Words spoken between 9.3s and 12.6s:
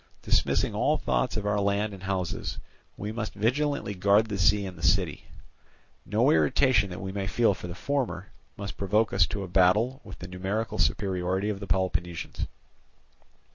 a battle with the numerical superiority of the Peloponnesians.